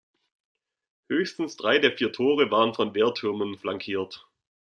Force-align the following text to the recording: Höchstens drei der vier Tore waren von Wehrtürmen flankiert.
Höchstens 1.09 1.57
drei 1.57 1.77
der 1.77 1.91
vier 1.95 2.11
Tore 2.11 2.49
waren 2.49 2.73
von 2.73 2.95
Wehrtürmen 2.95 3.59
flankiert. 3.59 4.25